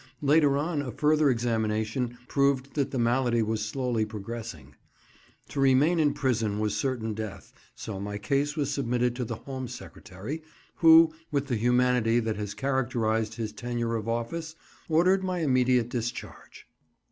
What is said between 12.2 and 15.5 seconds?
has characterised his tenure of office, ordered my